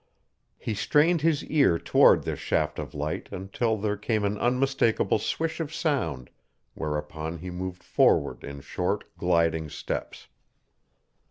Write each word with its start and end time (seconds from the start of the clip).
He 0.57 0.73
strained 0.73 1.21
his 1.21 1.43
ear 1.45 1.77
toward 1.77 2.23
this 2.23 2.39
shaft 2.39 2.79
of 2.79 2.95
light 2.95 3.29
until 3.31 3.77
there 3.77 3.95
came 3.97 4.25
an 4.25 4.35
unmistakable 4.39 5.19
swish 5.19 5.59
of 5.59 5.71
sound, 5.71 6.31
whereupon 6.73 7.37
he 7.37 7.51
moved 7.51 7.83
forward 7.83 8.43
in 8.43 8.61
short, 8.61 9.03
gliding 9.19 9.69
steps. 9.69 10.25